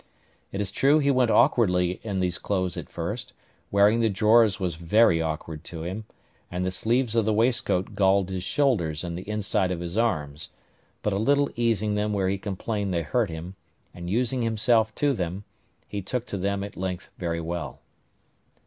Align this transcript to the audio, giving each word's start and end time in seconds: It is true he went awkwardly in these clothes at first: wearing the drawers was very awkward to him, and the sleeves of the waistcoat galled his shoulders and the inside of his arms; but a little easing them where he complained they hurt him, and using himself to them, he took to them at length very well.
It 0.51 0.59
is 0.61 0.71
true 0.71 0.97
he 0.97 1.11
went 1.11 1.29
awkwardly 1.29 1.99
in 2.01 2.21
these 2.21 2.39
clothes 2.39 2.75
at 2.75 2.89
first: 2.89 3.33
wearing 3.69 3.99
the 3.99 4.09
drawers 4.09 4.59
was 4.59 4.73
very 4.73 5.21
awkward 5.21 5.63
to 5.65 5.83
him, 5.83 6.05
and 6.49 6.65
the 6.65 6.71
sleeves 6.71 7.15
of 7.15 7.23
the 7.23 7.31
waistcoat 7.33 7.93
galled 7.93 8.29
his 8.29 8.43
shoulders 8.43 9.03
and 9.03 9.15
the 9.15 9.29
inside 9.29 9.69
of 9.69 9.79
his 9.79 9.99
arms; 9.99 10.49
but 11.03 11.13
a 11.13 11.17
little 11.19 11.51
easing 11.55 11.93
them 11.93 12.13
where 12.13 12.29
he 12.29 12.39
complained 12.39 12.91
they 12.91 13.03
hurt 13.03 13.29
him, 13.29 13.53
and 13.93 14.09
using 14.09 14.41
himself 14.41 14.91
to 14.95 15.13
them, 15.13 15.43
he 15.87 16.01
took 16.01 16.25
to 16.25 16.37
them 16.39 16.63
at 16.63 16.75
length 16.75 17.11
very 17.19 17.39
well. 17.39 17.79